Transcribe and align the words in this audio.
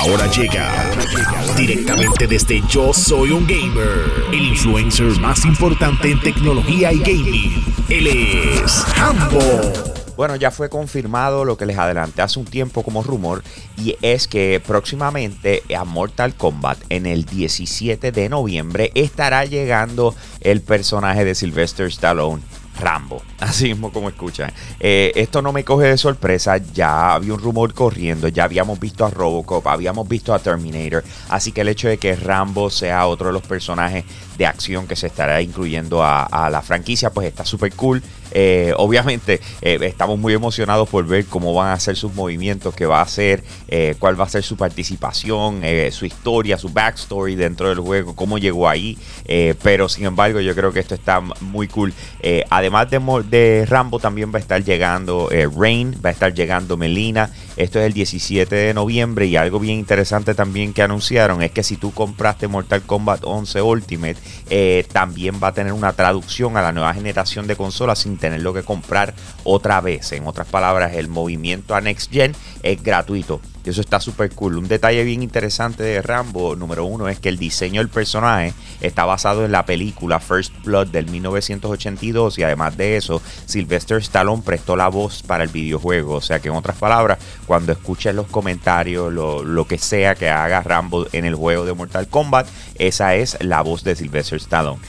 Ahora 0.00 0.26
llega 0.28 0.90
directamente 1.58 2.26
desde 2.26 2.62
Yo 2.68 2.94
Soy 2.94 3.32
un 3.32 3.46
Gamer, 3.46 4.10
el 4.32 4.48
influencer 4.48 5.20
más 5.20 5.44
importante 5.44 6.10
en 6.10 6.18
tecnología 6.20 6.90
y 6.90 7.00
gaming. 7.00 7.64
Él 7.90 8.06
es 8.06 8.82
Hambo. 8.96 9.40
Bueno, 10.16 10.36
ya 10.36 10.50
fue 10.50 10.70
confirmado 10.70 11.44
lo 11.44 11.58
que 11.58 11.66
les 11.66 11.76
adelanté 11.76 12.22
hace 12.22 12.38
un 12.38 12.46
tiempo 12.46 12.82
como 12.82 13.02
rumor 13.02 13.42
y 13.76 13.96
es 14.00 14.26
que 14.26 14.62
próximamente 14.66 15.62
a 15.76 15.84
Mortal 15.84 16.34
Kombat 16.34 16.78
en 16.88 17.04
el 17.04 17.26
17 17.26 18.10
de 18.10 18.28
noviembre 18.30 18.92
estará 18.94 19.44
llegando 19.44 20.14
el 20.40 20.62
personaje 20.62 21.26
de 21.26 21.34
Sylvester 21.34 21.88
Stallone 21.88 22.42
Rambo, 22.80 23.22
así 23.38 23.68
mismo 23.68 23.92
como 23.92 24.08
escuchan. 24.08 24.52
Eh, 24.80 25.12
esto 25.14 25.42
no 25.42 25.52
me 25.52 25.64
coge 25.64 25.86
de 25.86 25.98
sorpresa, 25.98 26.56
ya 26.56 27.14
había 27.14 27.34
un 27.34 27.40
rumor 27.40 27.74
corriendo, 27.74 28.28
ya 28.28 28.44
habíamos 28.44 28.80
visto 28.80 29.04
a 29.04 29.10
Robocop, 29.10 29.66
habíamos 29.68 30.08
visto 30.08 30.34
a 30.34 30.38
Terminator, 30.38 31.04
así 31.28 31.52
que 31.52 31.60
el 31.60 31.68
hecho 31.68 31.88
de 31.88 31.98
que 31.98 32.16
Rambo 32.16 32.70
sea 32.70 33.06
otro 33.06 33.28
de 33.28 33.34
los 33.34 33.42
personajes 33.42 34.04
de 34.38 34.46
acción 34.46 34.86
que 34.86 34.96
se 34.96 35.06
estará 35.06 35.42
incluyendo 35.42 36.02
a, 36.02 36.48
la 36.50 36.62
franquicia, 36.62 37.10
pues 37.10 37.26
está 37.26 37.44
súper 37.44 37.74
cool. 37.74 38.02
Eh, 38.32 38.72
obviamente 38.76 39.40
eh, 39.60 39.78
estamos 39.82 40.18
muy 40.18 40.32
emocionados 40.32 40.88
por 40.88 41.04
ver 41.04 41.26
cómo 41.26 41.52
van 41.52 41.72
a 41.72 41.80
ser 41.80 41.96
sus 41.96 42.14
movimientos, 42.14 42.74
qué 42.74 42.86
va 42.86 43.00
a 43.00 43.02
hacer, 43.02 43.44
cuál 43.98 44.18
va 44.18 44.24
a 44.24 44.28
ser 44.28 44.42
su 44.42 44.56
participación, 44.56 45.62
su 45.90 46.06
historia, 46.06 46.56
su 46.56 46.70
backstory 46.70 47.34
dentro 47.34 47.68
del 47.68 47.80
juego, 47.80 48.16
cómo 48.16 48.38
llegó 48.38 48.68
ahí. 48.68 48.96
pero 49.62 49.88
sin 49.88 50.06
embargo 50.06 50.40
yo 50.40 50.54
creo 50.54 50.72
que 50.72 50.80
esto 50.80 50.94
está 50.94 51.20
muy 51.20 51.68
cool. 51.68 51.92
además 52.48 52.69
además 52.78 52.90
de, 53.30 53.66
Rambo, 53.68 53.98
también 53.98 54.32
va 54.32 54.38
a 54.38 54.40
estar 54.40 54.62
llegando 54.62 55.30
eh, 55.30 55.48
Rain, 55.54 55.96
va 56.04 56.10
a 56.10 56.12
estar 56.12 56.34
llegando 56.34 56.76
Melina. 56.76 57.30
Esto 57.56 57.78
es 57.78 57.86
el 57.86 57.92
17 57.92 58.54
de 58.54 58.74
noviembre. 58.74 59.26
Y 59.26 59.36
algo 59.36 59.58
bien 59.58 59.78
interesante 59.78 60.34
también 60.34 60.72
que 60.72 60.82
anunciaron 60.82 61.42
es 61.42 61.50
que 61.50 61.62
si 61.62 61.76
tú 61.76 61.92
compraste 61.92 62.48
Mortal 62.48 62.82
Kombat 62.82 63.20
11 63.24 63.62
Ultimate, 63.62 64.16
eh, 64.48 64.86
también 64.92 65.40
va 65.42 65.48
a 65.48 65.54
tener 65.54 65.72
una 65.72 65.92
traducción 65.92 66.56
a 66.56 66.62
la 66.62 66.72
nueva 66.72 66.94
generación 66.94 67.46
de 67.46 67.56
consolas 67.56 68.00
sin 68.00 68.16
tenerlo 68.16 68.54
que 68.54 68.62
comprar 68.62 69.14
otra 69.44 69.80
vez. 69.80 70.12
En 70.12 70.26
otras 70.26 70.46
palabras, 70.46 70.94
el 70.94 71.08
movimiento 71.08 71.74
a 71.74 71.80
Next 71.80 72.12
Gen 72.12 72.34
es 72.62 72.82
gratuito. 72.82 73.40
Eso 73.64 73.80
está 73.80 74.00
súper 74.00 74.34
cool. 74.34 74.56
Un 74.56 74.68
detalle 74.68 75.04
bien 75.04 75.22
interesante 75.22 75.82
de 75.82 76.02
Rambo, 76.02 76.56
número 76.56 76.84
uno, 76.84 77.08
es 77.08 77.18
que 77.18 77.28
el 77.28 77.36
diseño 77.36 77.80
del 77.80 77.90
personaje 77.90 78.54
está 78.80 79.04
basado 79.04 79.44
en 79.44 79.52
la 79.52 79.66
película 79.66 80.18
First 80.18 80.54
Blood 80.64 80.88
del 80.88 81.10
1982 81.10 82.38
y 82.38 82.42
además 82.42 82.76
de 82.76 82.96
eso, 82.96 83.20
Sylvester 83.46 83.98
Stallone 83.98 84.42
prestó 84.42 84.76
la 84.76 84.88
voz 84.88 85.22
para 85.22 85.44
el 85.44 85.50
videojuego. 85.50 86.14
O 86.14 86.20
sea 86.20 86.40
que 86.40 86.48
en 86.48 86.54
otras 86.54 86.76
palabras, 86.76 87.18
cuando 87.46 87.72
escuches 87.72 88.14
los 88.14 88.28
comentarios, 88.28 89.12
lo 89.12 89.66
que 89.66 89.78
sea 89.78 90.14
que 90.14 90.30
haga 90.30 90.62
Rambo 90.62 91.06
en 91.12 91.24
el 91.24 91.34
juego 91.34 91.64
de 91.64 91.74
Mortal 91.74 92.08
Kombat, 92.08 92.46
esa 92.76 93.14
es 93.14 93.36
la 93.40 93.62
voz 93.62 93.84
de 93.84 93.96
Sylvester 93.96 94.38
Stallone. 94.38 94.80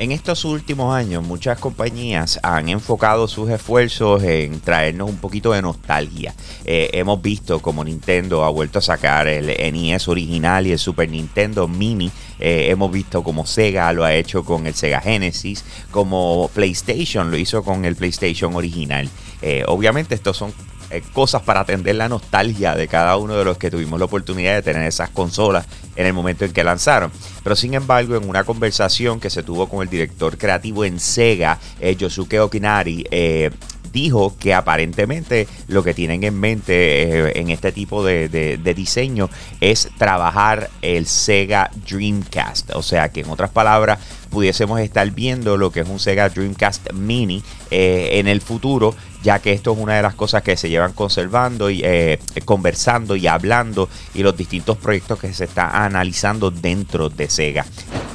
En 0.00 0.12
estos 0.12 0.44
últimos 0.44 0.94
años 0.94 1.24
muchas 1.24 1.58
compañías 1.58 2.38
han 2.44 2.68
enfocado 2.68 3.26
sus 3.26 3.50
esfuerzos 3.50 4.22
en 4.22 4.60
traernos 4.60 5.10
un 5.10 5.16
poquito 5.16 5.50
de 5.50 5.60
nostalgia. 5.60 6.32
Eh, 6.64 6.90
hemos 6.92 7.20
visto 7.20 7.60
como 7.60 7.82
Nintendo 7.82 8.44
ha 8.44 8.48
vuelto 8.48 8.78
a 8.78 8.82
sacar 8.82 9.26
el 9.26 9.48
NES 9.48 10.06
original 10.06 10.68
y 10.68 10.70
el 10.70 10.78
Super 10.78 11.10
Nintendo 11.10 11.66
Mini. 11.66 12.12
Eh, 12.38 12.68
hemos 12.70 12.92
visto 12.92 13.24
como 13.24 13.44
Sega 13.44 13.92
lo 13.92 14.04
ha 14.04 14.14
hecho 14.14 14.44
con 14.44 14.68
el 14.68 14.74
Sega 14.74 15.00
Genesis, 15.00 15.64
como 15.90 16.48
PlayStation 16.54 17.32
lo 17.32 17.36
hizo 17.36 17.64
con 17.64 17.84
el 17.84 17.96
PlayStation 17.96 18.54
original. 18.54 19.10
Eh, 19.42 19.64
obviamente 19.66 20.14
estos 20.14 20.36
son 20.36 20.52
eh, 20.90 21.02
cosas 21.12 21.42
para 21.42 21.60
atender 21.60 21.96
la 21.96 22.08
nostalgia 22.08 22.74
de 22.74 22.88
cada 22.88 23.16
uno 23.16 23.36
de 23.36 23.44
los 23.44 23.58
que 23.58 23.70
tuvimos 23.70 23.98
la 23.98 24.06
oportunidad 24.06 24.54
de 24.54 24.62
tener 24.62 24.84
esas 24.84 25.10
consolas 25.10 25.66
en 25.96 26.06
el 26.06 26.12
momento 26.12 26.44
en 26.44 26.52
que 26.52 26.64
lanzaron. 26.64 27.10
Pero 27.42 27.56
sin 27.56 27.74
embargo, 27.74 28.16
en 28.16 28.28
una 28.28 28.44
conversación 28.44 29.20
que 29.20 29.30
se 29.30 29.42
tuvo 29.42 29.68
con 29.68 29.82
el 29.82 29.88
director 29.88 30.38
creativo 30.38 30.84
en 30.84 30.98
Sega, 30.98 31.58
eh, 31.80 31.94
Yosuke 31.96 32.40
Okinari, 32.40 33.04
eh, 33.10 33.50
dijo 33.92 34.36
que 34.38 34.54
aparentemente 34.54 35.46
lo 35.66 35.82
que 35.82 35.94
tienen 35.94 36.24
en 36.24 36.38
mente 36.38 37.38
en 37.38 37.50
este 37.50 37.72
tipo 37.72 38.04
de, 38.04 38.28
de, 38.28 38.74
diseño 38.74 39.28
es 39.60 39.88
trabajar 39.98 40.70
el 40.82 41.06
Sega 41.06 41.70
Dreamcast. 41.88 42.74
O 42.74 42.82
sea 42.82 43.10
que 43.10 43.20
en 43.20 43.30
otras 43.30 43.50
palabras 43.50 43.98
pudiésemos 44.30 44.80
estar 44.80 45.10
viendo 45.10 45.56
lo 45.56 45.70
que 45.70 45.80
es 45.80 45.88
un 45.88 45.98
Sega 45.98 46.28
Dreamcast 46.28 46.92
Mini 46.92 47.42
en 47.70 48.28
el 48.28 48.40
futuro 48.40 48.94
ya 49.22 49.40
que 49.40 49.52
esto 49.52 49.72
es 49.72 49.78
una 49.78 49.96
de 49.96 50.02
las 50.02 50.14
cosas 50.14 50.42
que 50.42 50.56
se 50.56 50.68
llevan 50.68 50.92
conservando 50.92 51.70
y 51.70 51.82
eh, 51.84 52.18
conversando 52.44 53.16
y 53.16 53.26
hablando 53.26 53.88
y 54.14 54.22
los 54.22 54.36
distintos 54.36 54.76
proyectos 54.78 55.18
que 55.18 55.32
se 55.32 55.44
están 55.44 55.70
analizando 55.72 56.50
dentro 56.50 57.08
de 57.08 57.28
Sega. 57.28 57.66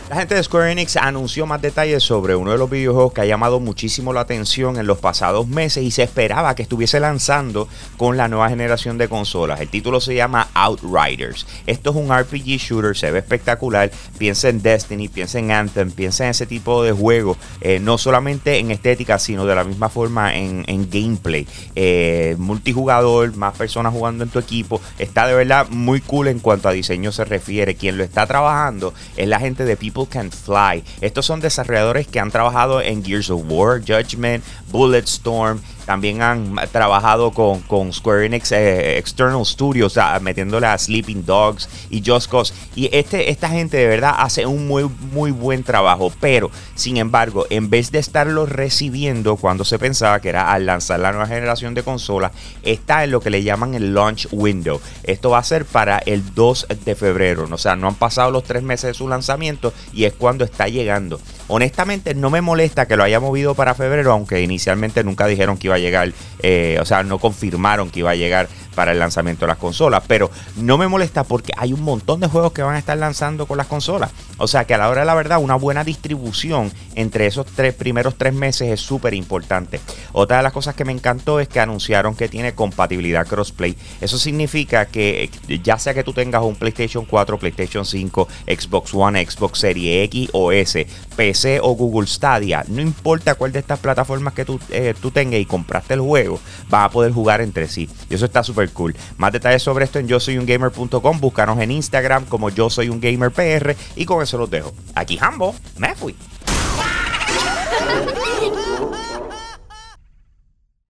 La 0.09 0.17
gente 0.17 0.35
de 0.35 0.43
Square 0.43 0.69
Enix 0.69 0.97
anunció 0.97 1.45
más 1.45 1.61
detalles 1.61 2.03
sobre 2.03 2.35
uno 2.35 2.51
de 2.51 2.57
los 2.57 2.69
videojuegos 2.69 3.13
que 3.13 3.21
ha 3.21 3.25
llamado 3.25 3.61
muchísimo 3.61 4.11
la 4.11 4.19
atención 4.19 4.77
en 4.77 4.85
los 4.85 4.99
pasados 4.99 5.47
meses 5.47 5.81
y 5.81 5.91
se 5.91 6.03
esperaba 6.03 6.55
que 6.55 6.61
estuviese 6.61 6.99
lanzando 6.99 7.69
con 7.95 8.17
la 8.17 8.27
nueva 8.27 8.49
generación 8.49 8.97
de 8.97 9.07
consolas. 9.07 9.61
El 9.61 9.69
título 9.69 10.01
se 10.01 10.13
llama 10.13 10.49
Outriders. 10.53 11.47
Esto 11.67 11.91
es 11.91 11.95
un 11.95 12.15
RPG 12.15 12.57
shooter, 12.57 12.97
se 12.97 13.11
ve 13.11 13.19
espectacular. 13.19 13.91
Piensa 14.17 14.49
en 14.49 14.61
Destiny, 14.61 15.07
piensa 15.07 15.39
en 15.39 15.51
Anthem, 15.51 15.89
piensa 15.89 16.25
en 16.25 16.31
ese 16.31 16.45
tipo 16.45 16.83
de 16.83 16.91
juego, 16.91 17.37
eh, 17.61 17.79
no 17.79 17.97
solamente 17.97 18.59
en 18.59 18.71
estética, 18.71 19.17
sino 19.19 19.45
de 19.45 19.55
la 19.55 19.63
misma 19.63 19.87
forma 19.87 20.35
en, 20.35 20.63
gameplay. 20.91 21.47
Eh, 21.75 22.35
multijugador, 22.37 23.35
más 23.37 23.55
personas 23.55 23.93
jugando 23.93 24.25
en 24.25 24.29
tu 24.29 24.39
equipo. 24.39 24.81
Está 24.99 25.27
de 25.27 25.33
verdad 25.33 25.67
muy 25.69 26.01
cool 26.01 26.27
en 26.27 26.39
cuanto 26.39 26.67
a 26.67 26.73
diseño 26.73 27.13
se 27.13 27.23
refiere. 27.23 27.75
Quien 27.75 27.97
lo 27.97 28.03
está 28.03 28.27
trabajando 28.27 28.93
es 29.15 29.29
la 29.29 29.39
gente 29.39 29.63
de 29.63 29.77
People 29.77 30.02
Can 30.05 30.31
Fly. 30.31 30.83
Estos 31.01 31.25
son 31.25 31.39
desarrolladores 31.39 32.07
que 32.07 32.19
han 32.19 32.31
trabajado 32.31 32.81
en 32.81 33.03
Gears 33.03 33.29
of 33.29 33.43
War, 33.47 33.79
Judgment, 33.79 34.43
Bulletstorm 34.71 35.61
también 35.85 36.21
han 36.21 36.55
trabajado 36.71 37.31
con, 37.31 37.61
con 37.61 37.91
Square 37.93 38.25
Enix 38.25 38.51
eh, 38.51 38.97
External 38.97 39.45
Studios, 39.45 39.97
metiéndole 40.21 40.67
a 40.67 40.77
Sleeping 40.77 41.25
Dogs 41.25 41.69
y 41.89 42.03
Just 42.05 42.29
Cause. 42.29 42.53
Y 42.75 42.89
este, 42.91 43.29
esta 43.29 43.49
gente 43.49 43.77
de 43.77 43.87
verdad 43.87 44.15
hace 44.17 44.45
un 44.45 44.67
muy, 44.67 44.89
muy 45.11 45.31
buen 45.31 45.63
trabajo. 45.63 46.11
Pero, 46.19 46.51
sin 46.75 46.97
embargo, 46.97 47.45
en 47.49 47.69
vez 47.69 47.91
de 47.91 47.99
estarlo 47.99 48.45
recibiendo 48.45 49.35
cuando 49.35 49.65
se 49.65 49.79
pensaba 49.79 50.19
que 50.19 50.29
era 50.29 50.51
al 50.51 50.65
lanzar 50.65 50.99
la 50.99 51.11
nueva 51.11 51.27
generación 51.27 51.73
de 51.73 51.83
consolas, 51.83 52.31
está 52.63 53.03
en 53.03 53.11
lo 53.11 53.21
que 53.21 53.29
le 53.29 53.43
llaman 53.43 53.73
el 53.73 53.93
launch 53.93 54.27
window. 54.31 54.79
Esto 55.03 55.31
va 55.31 55.39
a 55.39 55.43
ser 55.43 55.65
para 55.65 55.99
el 55.99 56.33
2 56.33 56.67
de 56.85 56.95
febrero. 56.95 57.47
O 57.51 57.57
sea, 57.57 57.75
no 57.75 57.87
han 57.87 57.95
pasado 57.95 58.31
los 58.31 58.43
tres 58.43 58.63
meses 58.63 58.87
de 58.89 58.93
su 58.93 59.07
lanzamiento 59.07 59.73
y 59.93 60.05
es 60.05 60.13
cuando 60.13 60.45
está 60.45 60.67
llegando. 60.67 61.19
Honestamente, 61.47 62.15
no 62.15 62.29
me 62.29 62.41
molesta 62.41 62.87
que 62.87 62.95
lo 62.95 63.03
haya 63.03 63.19
movido 63.19 63.53
para 63.53 63.75
febrero, 63.75 64.13
aunque 64.13 64.41
inicialmente 64.41 65.03
nunca 65.03 65.27
dijeron 65.27 65.57
que 65.57 65.67
iba 65.67 65.72
a 65.75 65.79
llegar, 65.79 66.11
eh, 66.41 66.77
o 66.79 66.85
sea, 66.85 67.03
no 67.03 67.19
confirmaron 67.19 67.89
que 67.89 67.99
iba 67.99 68.11
a 68.11 68.15
llegar 68.15 68.47
para 68.73 68.91
el 68.91 68.99
lanzamiento 68.99 69.45
de 69.45 69.49
las 69.49 69.57
consolas. 69.57 70.03
Pero 70.07 70.29
no 70.57 70.77
me 70.77 70.87
molesta 70.87 71.23
porque 71.23 71.53
hay 71.57 71.73
un 71.73 71.81
montón 71.81 72.19
de 72.19 72.27
juegos 72.27 72.53
que 72.53 72.61
van 72.61 72.75
a 72.75 72.79
estar 72.79 72.97
lanzando 72.97 73.45
con 73.45 73.57
las 73.57 73.67
consolas. 73.67 74.11
O 74.37 74.47
sea 74.47 74.65
que 74.65 74.73
a 74.73 74.77
la 74.77 74.89
hora 74.89 75.01
de 75.01 75.07
la 75.07 75.15
verdad, 75.15 75.39
una 75.39 75.55
buena 75.55 75.83
distribución 75.83 76.71
entre 76.95 77.27
esos 77.27 77.45
tres 77.45 77.73
primeros 77.73 78.15
tres 78.17 78.33
meses 78.33 78.69
es 78.69 78.81
súper 78.81 79.13
importante. 79.13 79.79
Otra 80.11 80.37
de 80.37 80.43
las 80.43 80.53
cosas 80.53 80.75
que 80.75 80.85
me 80.85 80.91
encantó 80.91 81.39
es 81.39 81.47
que 81.47 81.59
anunciaron 81.59 82.15
que 82.15 82.29
tiene 82.29 82.53
compatibilidad 82.53 83.27
crossplay. 83.27 83.75
Eso 84.01 84.17
significa 84.17 84.85
que 84.85 85.29
eh, 85.47 85.59
ya 85.63 85.77
sea 85.77 85.93
que 85.93 86.03
tú 86.03 86.13
tengas 86.13 86.41
un 86.43 86.55
PlayStation 86.55 87.05
4, 87.05 87.37
PlayStation 87.37 87.85
5, 87.85 88.27
Xbox 88.47 88.93
One, 88.93 89.25
Xbox 89.25 89.59
Series 89.59 90.05
X 90.05 90.29
o 90.33 90.51
S, 90.51 90.87
PC 91.15 91.59
o 91.61 91.71
Google 91.75 92.07
Stadia, 92.07 92.63
no 92.67 92.81
importa 92.81 93.35
cuál 93.35 93.51
de 93.51 93.59
estas 93.59 93.79
plataformas 93.79 94.33
que 94.33 94.45
tú, 94.45 94.59
eh, 94.69 94.93
tú 94.99 95.11
tengas 95.11 95.39
y 95.39 95.45
compraste 95.45 95.93
el 95.93 96.01
juego, 96.01 96.39
vas 96.69 96.85
a 96.85 96.89
poder 96.89 97.11
jugar 97.11 97.41
entre 97.41 97.67
sí. 97.67 97.89
Y 98.09 98.15
eso 98.15 98.25
está 98.25 98.43
cool. 98.71 98.95
Más 99.17 99.31
detalles 99.31 99.63
sobre 99.63 99.85
esto 99.85 99.99
en 99.99 100.07
yo 100.07 100.19
soy 100.19 100.37
un 100.37 100.45
gamer.com. 100.45 101.19
Búscanos 101.19 101.59
en 101.59 101.71
Instagram 101.71 102.25
como 102.25 102.49
yo 102.49 102.69
soy 102.69 102.89
un 102.89 102.99
gamer 102.99 103.31
PR. 103.31 103.75
Y 103.95 104.05
con 104.05 104.21
eso 104.21 104.37
los 104.37 104.49
dejo. 104.49 104.73
Aquí 104.95 105.17
Hambo, 105.21 105.55
me 105.77 105.95
fui. 105.95 106.15